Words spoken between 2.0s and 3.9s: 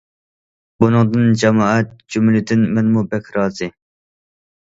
جۈملىدىن مەنمۇ بەك رازى.